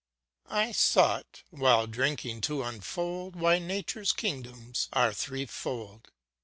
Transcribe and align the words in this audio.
I 0.49 0.71
SOUGHT, 0.71 1.43
while 1.51 1.85
drinking, 1.85 2.41
to 2.49 2.63
unfold 2.63 3.35
Why 3.35 3.59
nature's 3.59 4.13
kingdoms 4.13 4.89
are 4.91 5.13
three 5.13 5.45
fold. 5.45 6.09